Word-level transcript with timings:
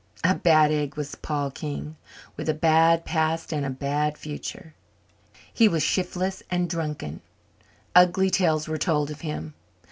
A 0.23 0.33
bad 0.33 0.71
egg 0.71 0.97
was 0.97 1.13
Paul 1.13 1.51
King, 1.51 1.95
with 2.35 2.49
a 2.49 2.55
bad 2.55 3.05
past 3.05 3.53
and 3.53 3.63
a 3.63 3.69
bad 3.69 4.17
future. 4.17 4.73
He 5.53 5.67
was 5.67 5.83
shiftless 5.83 6.41
and 6.49 6.67
drunken; 6.67 7.21
ugly 7.93 8.31
tales 8.31 8.67
were 8.67 8.79
told 8.79 9.11
of 9.11 9.21
him. 9.21 9.53